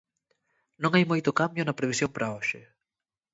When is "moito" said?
1.11-1.37